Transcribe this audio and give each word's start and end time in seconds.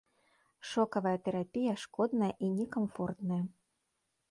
Шокавая 0.69 1.13
тэрапія 1.27 1.75
шкодная 1.83 2.31
і 2.47 2.51
некамфортная. 2.57 3.41